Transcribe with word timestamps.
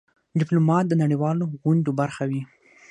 ډيپلومات 0.39 0.85
د 0.87 0.93
نړېوالو 1.01 1.45
غونډو 1.63 1.91
برخه 1.99 2.23
وي. 2.29 2.41